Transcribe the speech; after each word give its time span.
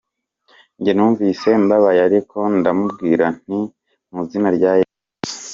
Njye 0.79 0.91
numvise 0.93 1.49
mbababaye 1.63 1.99
ariko 2.07 2.37
ndamubwira 2.57 3.25
nti 3.43 3.59
mu 4.11 4.19
izina 4.25 4.49
rya 4.57 4.71
Yesu. 4.79 5.37